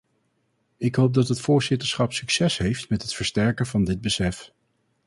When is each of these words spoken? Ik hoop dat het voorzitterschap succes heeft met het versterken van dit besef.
Ik 0.77 0.95
hoop 0.95 1.13
dat 1.13 1.27
het 1.27 1.39
voorzitterschap 1.39 2.13
succes 2.13 2.57
heeft 2.57 2.89
met 2.89 3.01
het 3.01 3.13
versterken 3.13 3.65
van 3.65 3.83
dit 3.83 4.01
besef. 4.01 4.51